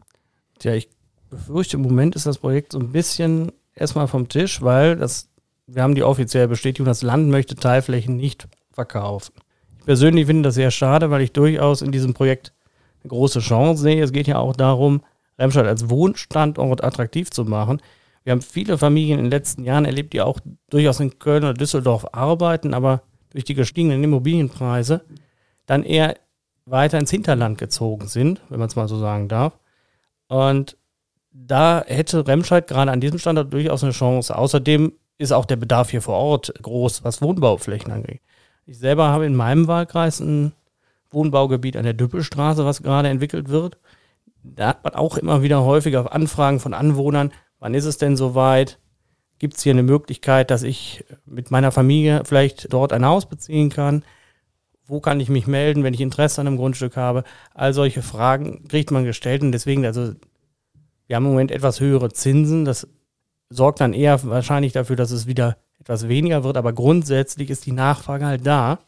Tja, 0.58 0.72
ich 0.72 0.88
befürchte, 1.28 1.76
im 1.76 1.82
Moment 1.82 2.16
ist 2.16 2.24
das 2.24 2.38
Projekt 2.38 2.72
so 2.72 2.78
ein 2.78 2.92
bisschen 2.92 3.52
erstmal 3.74 4.08
vom 4.08 4.28
Tisch, 4.28 4.62
weil 4.62 4.96
das, 4.96 5.28
wir 5.66 5.82
haben 5.82 5.94
die 5.94 6.04
offizielle 6.04 6.48
Bestätigung, 6.48 6.86
das 6.86 7.02
Land 7.02 7.28
möchte 7.28 7.54
Teilflächen 7.54 8.16
nicht 8.16 8.48
verkaufen. 8.72 9.34
Ich 9.78 9.84
persönlich 9.84 10.26
finde 10.26 10.48
das 10.48 10.54
sehr 10.54 10.70
schade, 10.70 11.10
weil 11.10 11.20
ich 11.20 11.32
durchaus 11.32 11.82
in 11.82 11.92
diesem 11.92 12.14
Projekt 12.14 12.54
eine 13.02 13.10
große 13.10 13.40
Chance 13.40 13.82
sehe. 13.82 14.02
Es 14.02 14.12
geht 14.12 14.26
ja 14.26 14.38
auch 14.38 14.56
darum, 14.56 15.02
Remscheid 15.38 15.66
als 15.66 15.88
Wohnstandort 15.88 16.84
attraktiv 16.84 17.30
zu 17.30 17.44
machen. 17.44 17.80
Wir 18.24 18.32
haben 18.32 18.42
viele 18.42 18.78
Familien 18.78 19.18
in 19.18 19.26
den 19.26 19.30
letzten 19.30 19.64
Jahren 19.64 19.84
erlebt, 19.84 20.12
die 20.12 20.22
auch 20.22 20.40
durchaus 20.70 21.00
in 21.00 21.18
Köln 21.18 21.44
oder 21.44 21.54
Düsseldorf 21.54 22.06
arbeiten, 22.12 22.72
aber 22.72 23.02
durch 23.30 23.44
die 23.44 23.54
gestiegenen 23.54 24.02
Immobilienpreise 24.02 25.04
dann 25.66 25.82
eher 25.82 26.16
weiter 26.66 26.98
ins 26.98 27.10
Hinterland 27.10 27.58
gezogen 27.58 28.06
sind, 28.06 28.40
wenn 28.48 28.58
man 28.58 28.68
es 28.68 28.76
mal 28.76 28.88
so 28.88 28.98
sagen 28.98 29.28
darf. 29.28 29.58
Und 30.28 30.78
da 31.32 31.84
hätte 31.86 32.26
Remscheid 32.26 32.66
gerade 32.66 32.92
an 32.92 33.00
diesem 33.00 33.18
Standort 33.18 33.52
durchaus 33.52 33.82
eine 33.82 33.92
Chance. 33.92 34.36
Außerdem 34.36 34.92
ist 35.18 35.32
auch 35.32 35.44
der 35.44 35.56
Bedarf 35.56 35.90
hier 35.90 36.00
vor 36.00 36.14
Ort 36.14 36.54
groß, 36.62 37.04
was 37.04 37.20
Wohnbauflächen 37.20 37.92
angeht. 37.92 38.20
Ich 38.66 38.78
selber 38.78 39.08
habe 39.08 39.26
in 39.26 39.34
meinem 39.34 39.68
Wahlkreis 39.68 40.20
ein 40.20 40.52
Wohnbaugebiet 41.10 41.76
an 41.76 41.84
der 41.84 41.92
Düppelstraße, 41.92 42.64
was 42.64 42.82
gerade 42.82 43.08
entwickelt 43.08 43.48
wird 43.48 43.76
da 44.44 44.68
hat 44.68 44.84
man 44.84 44.94
auch 44.94 45.16
immer 45.16 45.42
wieder 45.42 45.64
häufiger 45.64 46.12
Anfragen 46.12 46.60
von 46.60 46.74
Anwohnern, 46.74 47.32
wann 47.58 47.74
ist 47.74 47.86
es 47.86 47.98
denn 47.98 48.16
soweit? 48.16 48.78
Gibt 49.38 49.56
es 49.56 49.62
hier 49.62 49.72
eine 49.72 49.82
Möglichkeit, 49.82 50.50
dass 50.50 50.62
ich 50.62 51.04
mit 51.24 51.50
meiner 51.50 51.72
Familie 51.72 52.22
vielleicht 52.24 52.72
dort 52.72 52.92
ein 52.92 53.04
Haus 53.04 53.26
beziehen 53.26 53.70
kann? 53.70 54.04
Wo 54.86 55.00
kann 55.00 55.18
ich 55.18 55.28
mich 55.28 55.46
melden, 55.46 55.82
wenn 55.82 55.94
ich 55.94 56.00
Interesse 56.00 56.40
an 56.40 56.46
einem 56.46 56.56
Grundstück 56.58 56.96
habe? 56.96 57.24
All 57.54 57.72
solche 57.72 58.02
Fragen 58.02 58.68
kriegt 58.68 58.90
man 58.90 59.04
gestellt 59.04 59.42
und 59.42 59.52
deswegen, 59.52 59.84
also 59.86 60.12
wir 61.06 61.16
haben 61.16 61.24
im 61.24 61.32
Moment 61.32 61.50
etwas 61.50 61.80
höhere 61.80 62.10
Zinsen. 62.10 62.64
Das 62.64 62.86
sorgt 63.48 63.80
dann 63.80 63.92
eher 63.92 64.22
wahrscheinlich 64.24 64.72
dafür, 64.72 64.96
dass 64.96 65.10
es 65.10 65.26
wieder 65.26 65.56
etwas 65.80 66.08
weniger 66.08 66.44
wird, 66.44 66.56
aber 66.56 66.72
grundsätzlich 66.72 67.50
ist 67.50 67.66
die 67.66 67.72
Nachfrage 67.72 68.26
halt 68.26 68.46
da. 68.46 68.78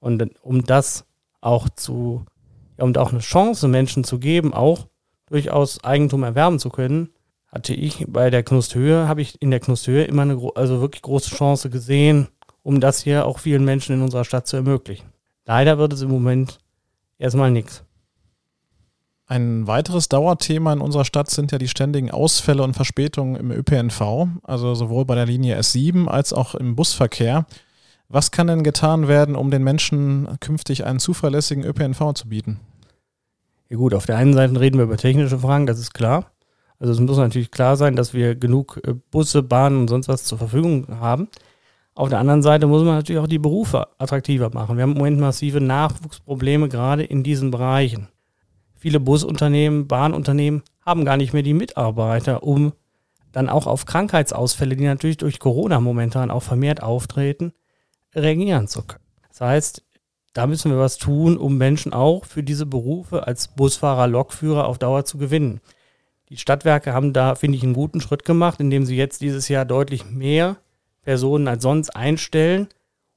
Und 0.00 0.30
um 0.42 0.64
das 0.64 1.04
auch 1.40 1.68
zu, 1.68 2.24
ja, 2.78 2.86
da 2.86 3.02
auch 3.02 3.12
eine 3.12 3.20
Chance 3.20 3.68
Menschen 3.68 4.04
zu 4.04 4.18
geben, 4.18 4.54
auch 4.54 4.86
durchaus 5.26 5.82
Eigentum 5.82 6.22
erwerben 6.22 6.58
zu 6.58 6.70
können, 6.70 7.10
hatte 7.48 7.74
ich 7.74 8.04
bei 8.08 8.30
der 8.30 8.42
Knusthöhe, 8.42 9.08
habe 9.08 9.22
ich 9.22 9.40
in 9.40 9.50
der 9.50 9.60
Knusthöhe 9.60 10.04
immer 10.04 10.22
eine 10.22 10.38
also 10.54 10.80
wirklich 10.80 11.02
große 11.02 11.34
Chance 11.34 11.70
gesehen, 11.70 12.28
um 12.62 12.80
das 12.80 13.02
hier 13.02 13.26
auch 13.26 13.38
vielen 13.38 13.64
Menschen 13.64 13.94
in 13.94 14.02
unserer 14.02 14.24
Stadt 14.24 14.46
zu 14.46 14.56
ermöglichen. 14.56 15.06
Leider 15.44 15.78
wird 15.78 15.92
es 15.92 16.02
im 16.02 16.10
Moment 16.10 16.58
erstmal 17.18 17.50
nichts. 17.50 17.84
Ein 19.28 19.66
weiteres 19.66 20.08
Dauerthema 20.08 20.72
in 20.72 20.80
unserer 20.80 21.04
Stadt 21.04 21.30
sind 21.30 21.50
ja 21.50 21.58
die 21.58 21.66
ständigen 21.66 22.12
Ausfälle 22.12 22.62
und 22.62 22.74
Verspätungen 22.74 23.34
im 23.34 23.50
ÖPNV, 23.50 24.28
also 24.44 24.74
sowohl 24.74 25.04
bei 25.04 25.16
der 25.16 25.26
Linie 25.26 25.58
S7 25.58 26.06
als 26.06 26.32
auch 26.32 26.54
im 26.54 26.76
Busverkehr. 26.76 27.44
Was 28.08 28.30
kann 28.30 28.46
denn 28.46 28.62
getan 28.62 29.08
werden, 29.08 29.34
um 29.34 29.50
den 29.50 29.64
Menschen 29.64 30.28
künftig 30.40 30.84
einen 30.84 31.00
zuverlässigen 31.00 31.64
ÖPNV 31.64 32.12
zu 32.14 32.28
bieten? 32.28 32.60
Ja 33.68 33.76
gut, 33.76 33.94
auf 33.94 34.06
der 34.06 34.16
einen 34.16 34.34
Seite 34.34 34.60
reden 34.60 34.78
wir 34.78 34.84
über 34.84 34.96
technische 34.96 35.38
Fragen, 35.38 35.66
das 35.66 35.80
ist 35.80 35.92
klar. 35.92 36.30
Also 36.78 36.92
es 36.92 37.00
muss 37.00 37.16
natürlich 37.16 37.50
klar 37.50 37.76
sein, 37.76 37.96
dass 37.96 38.14
wir 38.14 38.36
genug 38.36 38.80
äh, 38.84 38.94
Busse, 39.10 39.42
Bahnen 39.42 39.80
und 39.80 39.88
sonst 39.88 40.08
was 40.08 40.24
zur 40.24 40.38
Verfügung 40.38 40.86
haben. 41.00 41.28
Auf 41.94 42.10
der 42.10 42.18
anderen 42.18 42.42
Seite 42.42 42.66
muss 42.66 42.84
man 42.84 42.94
natürlich 42.94 43.20
auch 43.20 43.26
die 43.26 43.38
Berufe 43.38 43.88
attraktiver 43.98 44.50
machen. 44.52 44.76
Wir 44.76 44.82
haben 44.82 44.92
im 44.92 44.98
Moment 44.98 45.18
massive 45.18 45.60
Nachwuchsprobleme 45.60 46.68
gerade 46.68 47.02
in 47.02 47.22
diesen 47.22 47.50
Bereichen. 47.50 48.08
Viele 48.74 49.00
Busunternehmen, 49.00 49.88
Bahnunternehmen 49.88 50.62
haben 50.84 51.06
gar 51.06 51.16
nicht 51.16 51.32
mehr 51.32 51.42
die 51.42 51.54
Mitarbeiter, 51.54 52.42
um 52.42 52.74
dann 53.32 53.48
auch 53.48 53.66
auf 53.66 53.86
Krankheitsausfälle, 53.86 54.76
die 54.76 54.84
natürlich 54.84 55.16
durch 55.16 55.40
Corona 55.40 55.80
momentan 55.80 56.30
auch 56.30 56.42
vermehrt 56.42 56.82
auftreten, 56.82 57.52
reagieren 58.14 58.68
zu 58.68 58.82
können. 58.82 59.04
Das 59.28 59.40
heißt, 59.40 59.82
da 60.32 60.46
müssen 60.46 60.70
wir 60.70 60.78
was 60.78 60.98
tun, 60.98 61.38
um 61.38 61.56
Menschen 61.56 61.92
auch 61.92 62.24
für 62.26 62.42
diese 62.42 62.66
Berufe 62.66 63.26
als 63.26 63.48
Busfahrer, 63.48 64.06
Lokführer 64.06 64.66
auf 64.66 64.78
Dauer 64.78 65.04
zu 65.04 65.16
gewinnen. 65.18 65.60
Die 66.28 66.36
Stadtwerke 66.36 66.92
haben 66.92 67.12
da, 67.12 67.34
finde 67.36 67.56
ich, 67.56 67.62
einen 67.62 67.72
guten 67.72 68.00
Schritt 68.00 68.24
gemacht, 68.24 68.60
indem 68.60 68.84
sie 68.84 68.96
jetzt 68.96 69.20
dieses 69.20 69.48
Jahr 69.48 69.64
deutlich 69.64 70.04
mehr 70.04 70.56
Personen 71.02 71.48
als 71.48 71.62
sonst 71.62 71.90
einstellen, 71.90 72.68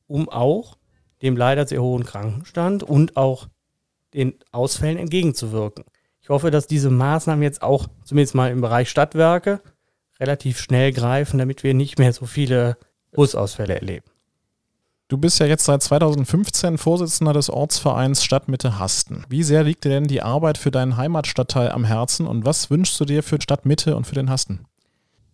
um 0.07 0.29
auch 0.29 0.77
dem 1.21 1.35
leider 1.35 1.67
sehr 1.67 1.81
hohen 1.81 2.05
Krankenstand 2.05 2.83
und 2.83 3.17
auch 3.17 3.47
den 4.13 4.35
Ausfällen 4.51 4.97
entgegenzuwirken. 4.97 5.83
Ich 6.21 6.29
hoffe, 6.29 6.51
dass 6.51 6.67
diese 6.67 6.89
Maßnahmen 6.89 7.43
jetzt 7.43 7.61
auch 7.61 7.87
zumindest 8.03 8.35
mal 8.35 8.51
im 8.51 8.61
Bereich 8.61 8.89
Stadtwerke 8.89 9.61
relativ 10.19 10.59
schnell 10.59 10.93
greifen, 10.93 11.37
damit 11.37 11.63
wir 11.63 11.73
nicht 11.73 11.97
mehr 11.97 12.13
so 12.13 12.25
viele 12.25 12.77
Busausfälle 13.11 13.75
erleben. 13.75 14.05
Du 15.09 15.17
bist 15.17 15.39
ja 15.39 15.47
jetzt 15.47 15.65
seit 15.65 15.81
2015 15.81 16.77
Vorsitzender 16.77 17.33
des 17.33 17.49
Ortsvereins 17.49 18.23
Stadtmitte 18.23 18.77
Hasten. 18.77 19.23
Wie 19.27 19.41
sehr 19.41 19.63
liegt 19.63 19.83
dir 19.83 19.89
denn 19.89 20.03
die 20.03 20.21
Arbeit 20.21 20.59
für 20.59 20.69
deinen 20.69 20.97
Heimatstadtteil 20.97 21.71
am 21.71 21.83
Herzen 21.83 22.27
und 22.27 22.45
was 22.45 22.69
wünschst 22.69 22.99
du 22.99 23.05
dir 23.05 23.23
für 23.23 23.41
Stadtmitte 23.41 23.95
und 23.95 24.05
für 24.05 24.13
den 24.13 24.29
Hasten? 24.29 24.67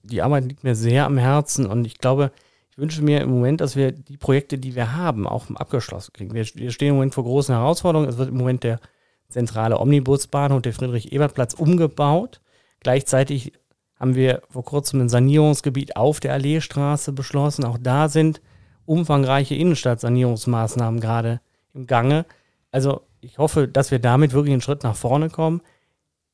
Die 0.04 0.22
Arbeit 0.22 0.46
liegt 0.46 0.64
mir 0.64 0.76
sehr 0.76 1.06
am 1.06 1.18
Herzen 1.18 1.66
und 1.66 1.86
ich 1.86 1.98
glaube, 1.98 2.32
ich 2.72 2.78
wünsche 2.78 3.02
mir 3.02 3.20
im 3.20 3.30
Moment, 3.30 3.60
dass 3.60 3.76
wir 3.76 3.92
die 3.92 4.16
Projekte, 4.16 4.58
die 4.58 4.76
wir 4.76 4.96
haben, 4.96 5.28
auch 5.28 5.50
abgeschlossen 5.54 6.14
kriegen. 6.14 6.34
Wir, 6.34 6.46
wir 6.54 6.72
stehen 6.72 6.92
im 6.92 6.96
Moment 6.96 7.14
vor 7.14 7.26
großen 7.26 7.54
Herausforderungen. 7.54 8.08
Es 8.08 8.18
wird 8.18 8.30
im 8.30 8.38
Moment 8.38 8.64
der 8.64 8.80
zentrale 9.28 9.78
Omnibusbahnhof, 9.78 10.62
der 10.62 10.72
Friedrich-Ebert-Platz, 10.72 11.54
umgebaut. 11.54 12.40
Gleichzeitig 12.80 13.52
haben 14.00 14.16
wir 14.16 14.42
vor 14.50 14.64
kurzem 14.64 15.02
ein 15.02 15.10
Sanierungsgebiet 15.10 15.98
auf 15.98 16.22
der 16.22 16.32
Alleestraße 16.32 17.12
beschlossen. 17.12 17.66
Auch 17.66 17.78
da 17.78 18.08
sind 18.08 18.40
umfangreiche 18.86 19.56
Innenstadtsanierungsmaßnahmen 19.56 21.00
gerade 21.00 21.42
im 21.74 21.88
Gange. 21.88 22.26
Also 22.72 23.02
ich 23.22 23.38
hoffe, 23.38 23.68
dass 23.68 23.92
wir 23.92 24.00
damit 24.00 24.34
wirklich 24.34 24.54
einen 24.54 24.62
Schritt 24.62 24.84
nach 24.84 24.96
vorne 24.96 25.30
kommen. 25.30 25.62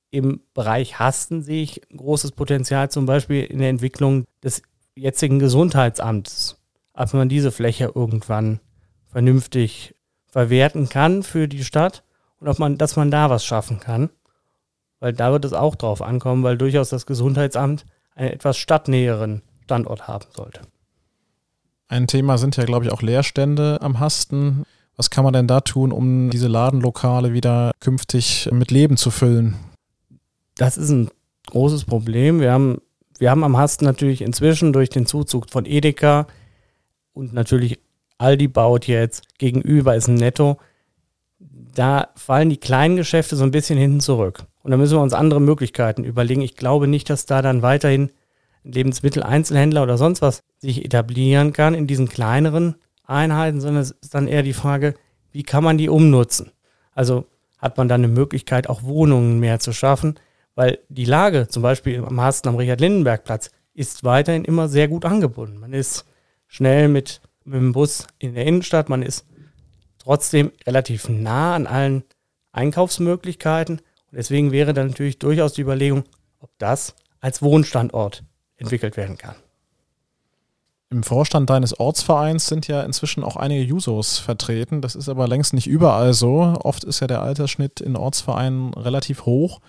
Im 0.09 0.41
Bereich 0.53 0.99
Hasten 0.99 1.41
sehe 1.41 1.63
ich 1.63 1.81
großes 1.95 2.33
Potenzial, 2.33 2.91
zum 2.91 3.05
Beispiel 3.05 3.43
in 3.43 3.59
der 3.59 3.69
Entwicklung 3.69 4.25
des 4.43 4.61
jetzigen 4.95 5.39
Gesundheitsamts, 5.39 6.59
ob 6.93 7.13
man 7.13 7.29
diese 7.29 7.51
Fläche 7.51 7.91
irgendwann 7.95 8.59
vernünftig 9.07 9.95
verwerten 10.27 10.89
kann 10.89 11.23
für 11.23 11.47
die 11.47 11.63
Stadt 11.63 12.03
und 12.39 12.47
ob 12.47 12.59
man, 12.59 12.77
dass 12.77 12.95
man 12.95 13.11
da 13.11 13.29
was 13.29 13.45
schaffen 13.45 13.79
kann. 13.79 14.09
Weil 14.99 15.13
da 15.13 15.31
wird 15.31 15.45
es 15.45 15.53
auch 15.53 15.75
drauf 15.75 16.01
ankommen, 16.01 16.43
weil 16.43 16.57
durchaus 16.57 16.89
das 16.89 17.05
Gesundheitsamt 17.05 17.85
einen 18.15 18.31
etwas 18.31 18.57
stadtnäheren 18.57 19.41
Standort 19.63 20.07
haben 20.07 20.25
sollte. 20.31 20.61
Ein 21.91 22.07
Thema 22.07 22.37
sind 22.37 22.55
ja, 22.55 22.63
glaube 22.63 22.85
ich, 22.85 22.91
auch 22.93 23.01
Leerstände 23.01 23.79
am 23.81 23.99
Hasten. 23.99 24.63
Was 24.95 25.09
kann 25.09 25.25
man 25.25 25.33
denn 25.33 25.47
da 25.47 25.59
tun, 25.59 25.91
um 25.91 26.29
diese 26.29 26.47
Ladenlokale 26.47 27.33
wieder 27.33 27.71
künftig 27.81 28.47
mit 28.49 28.71
Leben 28.71 28.95
zu 28.95 29.11
füllen? 29.11 29.55
Das 30.55 30.77
ist 30.77 30.89
ein 30.89 31.09
großes 31.47 31.83
Problem. 31.83 32.39
Wir 32.39 32.53
haben 32.53 32.77
wir 33.19 33.29
haben 33.29 33.43
am 33.43 33.57
Hasten 33.57 33.83
natürlich 33.83 34.21
inzwischen 34.21 34.71
durch 34.71 34.89
den 34.89 35.05
Zuzug 35.05 35.51
von 35.51 35.65
Edeka 35.65 36.27
und 37.11 37.33
natürlich 37.33 37.79
Aldi 38.17 38.47
baut 38.47 38.87
jetzt, 38.87 39.37
gegenüber 39.37 39.93
ist 39.93 40.07
ein 40.07 40.15
Netto, 40.15 40.59
da 41.39 42.07
fallen 42.15 42.49
die 42.49 42.57
kleinen 42.57 42.95
Geschäfte 42.95 43.35
so 43.35 43.43
ein 43.43 43.51
bisschen 43.51 43.77
hinten 43.77 43.99
zurück. 43.99 44.45
Und 44.63 44.71
da 44.71 44.77
müssen 44.77 44.97
wir 44.97 45.01
uns 45.01 45.13
andere 45.13 45.41
Möglichkeiten 45.41 46.05
überlegen. 46.05 46.41
Ich 46.41 46.55
glaube 46.55 46.87
nicht, 46.87 47.09
dass 47.09 47.25
da 47.25 47.41
dann 47.41 47.61
weiterhin 47.61 48.11
Lebensmitteleinzelhändler 48.63 49.83
oder 49.83 49.97
sonst 49.97 50.21
was 50.21 50.43
sich 50.57 50.85
etablieren 50.85 51.53
kann 51.53 51.73
in 51.73 51.87
diesen 51.87 52.07
kleineren 52.07 52.75
Einheiten, 53.03 53.61
sondern 53.61 53.81
es 53.81 53.91
ist 53.91 54.13
dann 54.13 54.27
eher 54.27 54.43
die 54.43 54.53
Frage, 54.53 54.93
wie 55.31 55.43
kann 55.43 55.63
man 55.63 55.77
die 55.77 55.89
umnutzen? 55.89 56.51
Also 56.93 57.25
hat 57.57 57.77
man 57.77 57.87
dann 57.87 58.03
eine 58.03 58.13
Möglichkeit, 58.13 58.69
auch 58.69 58.83
Wohnungen 58.83 59.39
mehr 59.39 59.59
zu 59.59 59.73
schaffen, 59.73 60.15
weil 60.55 60.79
die 60.89 61.05
Lage, 61.05 61.47
zum 61.47 61.63
Beispiel 61.63 62.03
am 62.03 62.19
Hasten 62.19 62.49
am 62.49 62.55
Richard-Lindenberg-Platz, 62.55 63.51
ist 63.73 64.03
weiterhin 64.03 64.43
immer 64.43 64.67
sehr 64.67 64.87
gut 64.87 65.05
angebunden. 65.05 65.57
Man 65.57 65.73
ist 65.73 66.05
schnell 66.47 66.87
mit, 66.87 67.21
mit 67.45 67.55
dem 67.55 67.71
Bus 67.71 68.07
in 68.19 68.33
der 68.33 68.45
Innenstadt, 68.45 68.89
man 68.89 69.01
ist 69.01 69.25
trotzdem 69.97 70.51
relativ 70.65 71.07
nah 71.07 71.55
an 71.55 71.67
allen 71.67 72.03
Einkaufsmöglichkeiten. 72.51 73.77
Und 73.77 74.17
deswegen 74.17 74.51
wäre 74.51 74.73
dann 74.73 74.87
natürlich 74.87 75.19
durchaus 75.19 75.53
die 75.53 75.61
Überlegung, 75.61 76.03
ob 76.39 76.49
das 76.57 76.95
als 77.21 77.41
Wohnstandort 77.41 78.23
entwickelt 78.61 78.97
werden 78.97 79.17
kann. 79.17 79.35
Im 80.89 81.03
Vorstand 81.03 81.49
deines 81.49 81.79
Ortsvereins 81.79 82.47
sind 82.47 82.67
ja 82.67 82.83
inzwischen 82.83 83.23
auch 83.23 83.37
einige 83.37 83.63
Jusos 83.63 84.17
vertreten. 84.19 84.81
Das 84.81 84.95
ist 84.95 85.07
aber 85.07 85.25
längst 85.27 85.53
nicht 85.53 85.67
überall 85.67 86.13
so. 86.13 86.53
Oft 86.63 86.83
ist 86.83 86.99
ja 86.99 87.07
der 87.07 87.21
Altersschnitt 87.21 87.79
in 87.79 87.95
Ortsvereinen 87.95 88.73
relativ 88.73 89.25
hoch. 89.25 89.61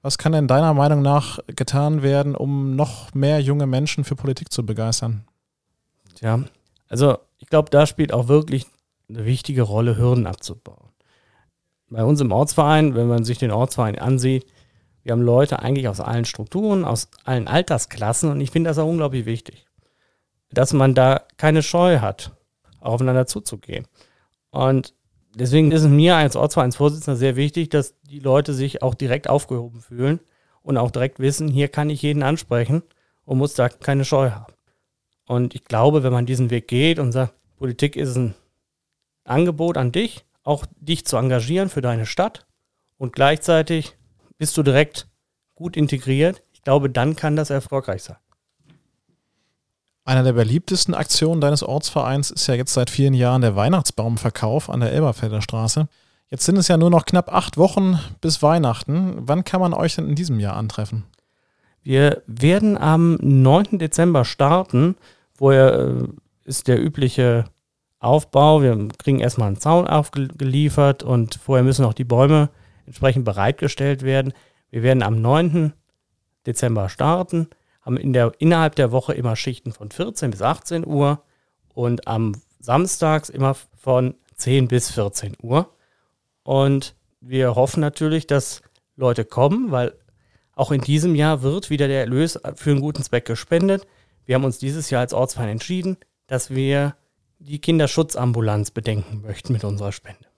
Was 0.00 0.16
kann 0.16 0.32
denn 0.32 0.48
deiner 0.48 0.72
Meinung 0.72 1.02
nach 1.02 1.38
getan 1.48 2.02
werden, 2.02 2.34
um 2.34 2.76
noch 2.76 3.12
mehr 3.12 3.40
junge 3.40 3.66
Menschen 3.66 4.04
für 4.04 4.16
Politik 4.16 4.50
zu 4.50 4.64
begeistern? 4.64 5.24
Tja, 6.14 6.40
also 6.88 7.18
ich 7.38 7.48
glaube, 7.48 7.68
da 7.68 7.86
spielt 7.86 8.14
auch 8.14 8.28
wirklich 8.28 8.66
eine 9.10 9.26
wichtige 9.26 9.62
Rolle, 9.62 9.98
Hürden 9.98 10.26
abzubauen. 10.26 10.88
Bei 11.90 12.04
uns 12.04 12.22
im 12.22 12.32
Ortsverein, 12.32 12.94
wenn 12.94 13.08
man 13.08 13.24
sich 13.24 13.36
den 13.36 13.50
Ortsverein 13.50 13.98
ansieht, 13.98 14.46
wir 15.10 15.14
haben 15.14 15.22
Leute 15.22 15.58
eigentlich 15.58 15.88
aus 15.88 15.98
allen 15.98 16.24
Strukturen, 16.24 16.84
aus 16.84 17.08
allen 17.24 17.48
Altersklassen 17.48 18.30
und 18.30 18.40
ich 18.40 18.52
finde 18.52 18.70
das 18.70 18.78
auch 18.78 18.86
unglaublich 18.86 19.26
wichtig, 19.26 19.66
dass 20.52 20.72
man 20.72 20.94
da 20.94 21.24
keine 21.36 21.64
Scheu 21.64 21.98
hat, 21.98 22.30
aufeinander 22.78 23.26
zuzugehen. 23.26 23.88
Und 24.50 24.94
deswegen 25.34 25.72
ist 25.72 25.82
es 25.82 25.88
mir 25.88 26.14
als 26.14 26.36
Ortsvereinsvorsitzender 26.36 27.16
sehr 27.16 27.34
wichtig, 27.34 27.70
dass 27.70 28.00
die 28.02 28.20
Leute 28.20 28.54
sich 28.54 28.84
auch 28.84 28.94
direkt 28.94 29.28
aufgehoben 29.28 29.80
fühlen 29.80 30.20
und 30.62 30.76
auch 30.76 30.92
direkt 30.92 31.18
wissen, 31.18 31.48
hier 31.48 31.66
kann 31.66 31.90
ich 31.90 32.02
jeden 32.02 32.22
ansprechen 32.22 32.84
und 33.24 33.38
muss 33.38 33.54
da 33.54 33.68
keine 33.68 34.04
Scheu 34.04 34.30
haben. 34.30 34.54
Und 35.26 35.56
ich 35.56 35.64
glaube, 35.64 36.04
wenn 36.04 36.12
man 36.12 36.26
diesen 36.26 36.50
Weg 36.50 36.68
geht 36.68 37.00
und 37.00 37.10
sagt, 37.10 37.34
Politik 37.56 37.96
ist 37.96 38.14
ein 38.14 38.36
Angebot 39.24 39.76
an 39.76 39.90
dich, 39.90 40.24
auch 40.44 40.66
dich 40.78 41.04
zu 41.04 41.16
engagieren 41.16 41.68
für 41.68 41.80
deine 41.80 42.06
Stadt 42.06 42.46
und 42.96 43.12
gleichzeitig 43.12 43.96
bist 44.40 44.56
du 44.56 44.62
direkt 44.62 45.06
gut 45.54 45.76
integriert, 45.76 46.42
ich 46.52 46.62
glaube, 46.62 46.88
dann 46.88 47.14
kann 47.14 47.36
das 47.36 47.50
erfolgreich 47.50 48.02
sein. 48.02 48.16
Einer 50.06 50.22
der 50.22 50.32
beliebtesten 50.32 50.94
Aktionen 50.94 51.42
deines 51.42 51.62
Ortsvereins 51.62 52.30
ist 52.30 52.46
ja 52.46 52.54
jetzt 52.54 52.72
seit 52.72 52.88
vielen 52.88 53.12
Jahren 53.12 53.42
der 53.42 53.54
Weihnachtsbaumverkauf 53.54 54.70
an 54.70 54.80
der 54.80 54.92
Elberfelder 54.92 55.42
Straße. 55.42 55.88
Jetzt 56.30 56.46
sind 56.46 56.56
es 56.56 56.68
ja 56.68 56.78
nur 56.78 56.88
noch 56.88 57.04
knapp 57.04 57.30
acht 57.30 57.58
Wochen 57.58 58.00
bis 58.22 58.42
Weihnachten. 58.42 59.18
Wann 59.18 59.44
kann 59.44 59.60
man 59.60 59.74
euch 59.74 59.96
denn 59.96 60.08
in 60.08 60.14
diesem 60.14 60.40
Jahr 60.40 60.56
antreffen? 60.56 61.04
Wir 61.82 62.22
werden 62.26 62.78
am 62.78 63.18
9. 63.20 63.78
Dezember 63.78 64.24
starten. 64.24 64.96
Vorher 65.34 65.78
äh, 65.78 66.08
ist 66.44 66.66
der 66.66 66.82
übliche 66.82 67.44
Aufbau. 67.98 68.62
Wir 68.62 68.88
kriegen 68.96 69.20
erstmal 69.20 69.48
einen 69.48 69.60
Zaun 69.60 69.86
aufgeliefert 69.86 71.02
und 71.02 71.34
vorher 71.34 71.62
müssen 71.62 71.84
auch 71.84 71.94
die 71.94 72.04
Bäume 72.04 72.48
entsprechend 72.86 73.24
bereitgestellt 73.24 74.02
werden. 74.02 74.32
Wir 74.70 74.82
werden 74.82 75.02
am 75.02 75.20
9. 75.20 75.72
Dezember 76.46 76.88
starten 76.88 77.48
haben 77.82 77.96
in 77.96 78.12
der, 78.12 78.32
innerhalb 78.38 78.76
der 78.76 78.92
Woche 78.92 79.14
immer 79.14 79.36
Schichten 79.36 79.72
von 79.72 79.90
14 79.90 80.30
bis 80.30 80.42
18 80.42 80.86
Uhr 80.86 81.22
und 81.74 82.06
am 82.06 82.40
Samstags 82.58 83.28
immer 83.28 83.54
von 83.54 84.14
10 84.36 84.68
bis 84.68 84.90
14 84.90 85.36
Uhr. 85.42 85.74
Und 86.42 86.94
wir 87.20 87.54
hoffen 87.54 87.80
natürlich, 87.80 88.26
dass 88.26 88.62
Leute 88.96 89.24
kommen, 89.24 89.70
weil 89.70 89.94
auch 90.54 90.72
in 90.72 90.80
diesem 90.80 91.14
Jahr 91.14 91.42
wird 91.42 91.70
wieder 91.70 91.88
der 91.88 92.00
Erlös 92.00 92.38
für 92.54 92.70
einen 92.70 92.80
guten 92.80 93.02
Zweck 93.02 93.24
gespendet. 93.24 93.86
Wir 94.26 94.34
haben 94.34 94.44
uns 94.44 94.58
dieses 94.58 94.90
Jahr 94.90 95.00
als 95.00 95.14
Ortsverein 95.14 95.48
entschieden, 95.48 95.96
dass 96.26 96.50
wir 96.50 96.96
die 97.38 97.60
Kinderschutzambulanz 97.60 98.70
bedenken 98.70 99.22
möchten 99.22 99.54
mit 99.54 99.64
unserer 99.64 99.92
Spende. 99.92 100.29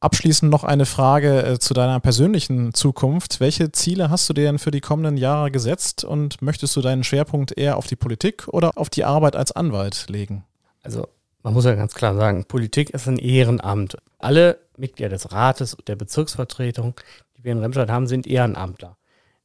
Abschließend 0.00 0.48
noch 0.48 0.62
eine 0.62 0.86
Frage 0.86 1.42
äh, 1.44 1.58
zu 1.58 1.74
deiner 1.74 1.98
persönlichen 1.98 2.72
Zukunft. 2.72 3.40
Welche 3.40 3.72
Ziele 3.72 4.10
hast 4.10 4.28
du 4.28 4.32
dir 4.32 4.44
denn 4.44 4.60
für 4.60 4.70
die 4.70 4.80
kommenden 4.80 5.16
Jahre 5.16 5.50
gesetzt 5.50 6.04
und 6.04 6.40
möchtest 6.40 6.76
du 6.76 6.80
deinen 6.80 7.02
Schwerpunkt 7.02 7.58
eher 7.58 7.76
auf 7.76 7.88
die 7.88 7.96
Politik 7.96 8.46
oder 8.46 8.78
auf 8.78 8.90
die 8.90 9.04
Arbeit 9.04 9.34
als 9.34 9.50
Anwalt 9.50 10.06
legen? 10.08 10.44
Also 10.84 11.08
man 11.42 11.52
muss 11.52 11.64
ja 11.64 11.74
ganz 11.74 11.94
klar 11.94 12.14
sagen, 12.14 12.44
Politik 12.44 12.90
ist 12.90 13.08
ein 13.08 13.18
Ehrenamt. 13.18 13.96
Alle 14.20 14.60
Mitglieder 14.76 15.08
des 15.08 15.32
Rates 15.32 15.74
und 15.74 15.88
der 15.88 15.96
Bezirksvertretung, 15.96 16.94
die 17.36 17.42
wir 17.42 17.52
in 17.52 17.58
Remscheid 17.58 17.90
haben, 17.90 18.06
sind 18.06 18.28
Ehrenamtler. 18.28 18.96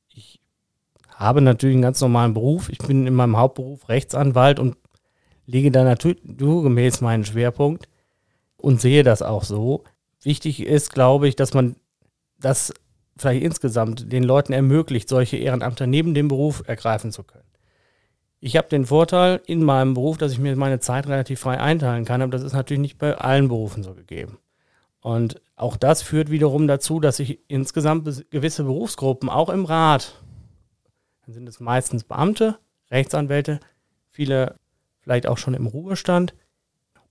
Ich 0.10 0.40
habe 1.16 1.42
natürlich 1.42 1.76
einen 1.76 1.82
ganz 1.82 2.00
normalen 2.00 2.36
Beruf. 2.36 2.70
Ich 2.70 2.78
bin 2.78 3.08
in 3.08 3.16
meinem 3.16 3.38
Hauptberuf 3.38 3.90
Rechtsanwalt 3.90 4.60
und 4.60 4.78
lege 5.48 5.72
da 5.72 5.84
natürlich 5.84 6.22
gemäß 6.38 7.02
meinen 7.02 7.26
Schwerpunkt 7.26 7.90
und 8.58 8.80
sehe 8.80 9.02
das 9.02 9.24
auch 9.24 9.44
so 9.44 9.84
wichtig 10.26 10.62
ist, 10.62 10.94
glaube 10.94 11.28
ich, 11.28 11.36
dass 11.36 11.54
man 11.54 11.76
das 12.40 12.74
vielleicht 13.18 13.44
insgesamt 13.44 14.12
den 14.12 14.24
Leuten 14.24 14.54
ermöglicht, 14.54 15.08
solche 15.08 15.38
Ehrenamter 15.38 15.88
neben 15.88 16.14
dem 16.14 16.28
Beruf 16.28 16.64
ergreifen 16.68 17.12
zu 17.12 17.24
können. 17.24 17.44
Ich 18.40 18.58
habe 18.58 18.68
den 18.68 18.86
Vorteil 18.86 19.42
in 19.46 19.64
meinem 19.64 19.94
Beruf, 19.94 20.18
dass 20.18 20.34
ich 20.34 20.40
mir 20.40 20.56
meine 20.56 20.80
Zeit 20.80 21.08
relativ 21.08 21.40
frei 21.40 21.60
einteilen 21.60 22.04
kann, 22.04 22.22
aber 22.22 22.32
das 22.32 22.44
ist 22.44 22.54
natürlich 22.54 22.82
nicht 22.82 22.98
bei 22.98 23.16
allen 23.16 23.48
Berufen 23.48 23.84
so 23.84 23.94
gegeben. 23.94 24.38
Und 25.00 25.42
auch 25.56 25.78
das 25.78 26.02
führt 26.02 26.30
wiederum 26.30 26.68
dazu, 26.68 27.00
dass 27.00 27.18
sich 27.18 27.40
insgesamt 27.48 28.06
gewisse 28.32 28.64
Berufsgruppen 28.64 29.30
auch 29.30 29.50
im 29.50 29.66
Rat, 29.66 30.22
dann 31.26 31.34
sind 31.34 31.48
es 31.48 31.60
meistens 31.60 32.04
Beamte, 32.04 32.58
Rechtsanwälte, 32.92 33.60
viele 34.12 34.56
vielleicht 35.00 35.28
auch 35.28 35.38
schon 35.38 35.54
im 35.54 35.68
Ruhestand 35.68 36.34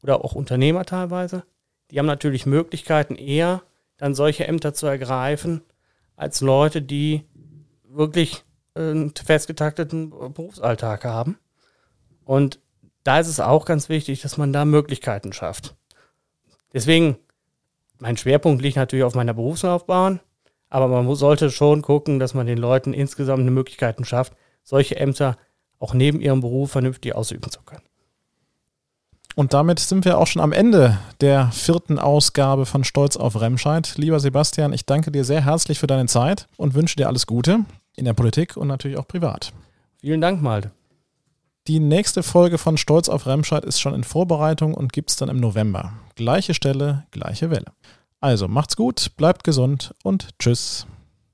oder 0.03 0.25
auch 0.25 0.35
Unternehmer 0.35 0.85
teilweise, 0.85 1.45
die 1.93 1.99
haben 1.99 2.07
natürlich 2.07 2.47
Möglichkeiten, 2.47 3.17
eher 3.17 3.63
dann 3.99 4.15
solche 4.15 4.49
Ämter 4.49 4.73
zu 4.73 4.87
ergreifen, 4.87 5.61
als 6.17 6.41
Leute, 6.41 6.81
die 6.81 7.25
wirklich 7.85 8.45
einen 8.75 9.15
festgetakteten 9.15 10.11
Berufsalltag 10.11 11.05
haben. 11.05 11.39
Und 12.25 12.61
da 13.05 13.21
ist 13.21 13.29
es 13.29 13.41
auch 13.41 13.67
ganz 13.67 13.91
wichtig, 13.91 14.23
dass 14.23 14.39
man 14.39 14.55
da 14.55 14.65
Möglichkeiten 14.65 15.35
schafft. 15.35 15.77
Deswegen, 16.73 17.19
mein 17.99 18.17
Schwerpunkt 18.17 18.63
liegt 18.63 18.77
natürlich 18.77 19.05
auf 19.05 19.15
meiner 19.15 19.35
Berufslaufbahn, 19.35 20.21
aber 20.71 20.89
man 20.89 21.15
sollte 21.15 21.51
schon 21.51 21.83
gucken, 21.83 22.19
dass 22.19 22.33
man 22.33 22.47
den 22.47 22.59
Leuten 22.59 22.95
insgesamt 22.95 23.45
Möglichkeiten 23.45 24.07
schafft, 24.07 24.33
solche 24.63 24.97
Ämter 24.97 25.37
auch 25.79 25.93
neben 25.93 26.23
ihrem 26.23 26.41
Beruf 26.41 26.73
vernünftig 26.73 27.15
ausüben 27.15 27.51
zu 27.51 27.61
können. 27.63 27.83
Und 29.35 29.55
damit 29.55 29.79
sind 29.79 30.05
wir 30.05 30.19
auch 30.19 30.27
schon 30.27 30.43
am 30.43 30.53
Ende 30.53 30.99
der 31.21 31.51
vierten 31.53 31.99
Ausgabe 31.99 32.67
von 32.67 32.85
Stolz 32.85 33.17
auf 33.17 33.41
Remscheid. 33.41 33.95
Lieber 33.97 34.21
Sebastian, 34.21 34.73
ich 34.73 34.85
danke 34.85 35.11
dir 35.11 35.25
sehr 35.25 35.45
herzlich 35.45 35.79
für 35.79 35.87
deine 35.87 36.07
Zeit 36.07 36.49
und 36.57 36.75
wünsche 36.75 36.97
dir 36.97 37.09
alles 37.09 37.27
Gute 37.27 37.65
in 37.97 38.05
der 38.05 38.13
Politik 38.13 38.57
und 38.57 38.69
natürlich 38.69 38.99
auch 38.99 39.09
privat. 39.09 39.53
Vielen 40.01 40.21
Dank, 40.21 40.43
Malte. 40.43 40.71
Die 41.69 41.79
nächste 41.79 42.23
Folge 42.23 42.59
von 42.59 42.77
Stolz 42.77 43.09
auf 43.09 43.27
Remscheid 43.27 43.65
ist 43.65 43.81
schon 43.81 43.95
in 43.95 44.05
Vorbereitung 44.05 44.75
und 44.75 44.93
gibt 44.93 45.11
es 45.11 45.17
dann 45.17 45.29
im 45.29 45.39
November. 45.39 45.93
Gleiche 46.17 46.55
Stelle, 46.55 47.05
gleiche 47.13 47.51
Welle. 47.51 47.73
Also 48.21 48.49
macht's 48.49 48.77
gut, 48.77 49.13
bleibt 49.17 49.45
gesund 49.45 49.95
und 50.03 50.31
tschüss. 50.39 50.87